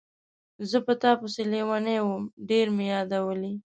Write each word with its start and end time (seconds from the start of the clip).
زه 0.69 0.77
په 0.85 0.93
تا 1.01 1.11
پسې 1.19 1.43
لیونی 1.51 1.97
وم، 2.01 2.23
ډېر 2.49 2.67
مې 2.75 2.85
یادولې. 2.93 3.53